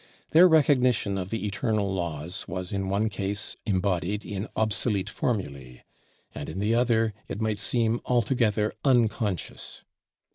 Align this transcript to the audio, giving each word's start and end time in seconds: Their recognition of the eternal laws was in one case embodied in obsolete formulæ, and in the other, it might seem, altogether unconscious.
Their 0.31 0.47
recognition 0.47 1.15
of 1.19 1.29
the 1.29 1.45
eternal 1.45 1.93
laws 1.93 2.47
was 2.47 2.71
in 2.71 2.89
one 2.89 3.07
case 3.07 3.55
embodied 3.67 4.25
in 4.25 4.47
obsolete 4.55 5.09
formulæ, 5.09 5.81
and 6.33 6.49
in 6.49 6.57
the 6.57 6.73
other, 6.73 7.13
it 7.27 7.39
might 7.39 7.59
seem, 7.59 8.01
altogether 8.05 8.73
unconscious. 8.83 9.83